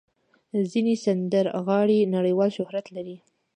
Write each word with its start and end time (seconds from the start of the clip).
ځینې 0.71 0.93
سندرغاړي 1.03 1.99
نړیوال 2.15 2.49
شهرت 2.57 2.85
لري. 2.95 3.17